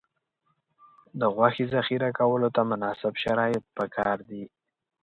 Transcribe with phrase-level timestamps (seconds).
[1.19, 4.43] د غوښې ذخیره کولو ته مناسب شرایط پکار دي.